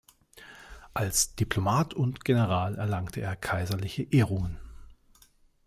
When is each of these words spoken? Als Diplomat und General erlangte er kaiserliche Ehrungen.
Als 0.95 1.35
Diplomat 1.35 1.93
und 1.93 2.25
General 2.25 2.73
erlangte 2.75 3.21
er 3.21 3.35
kaiserliche 3.35 4.01
Ehrungen. 4.01 4.57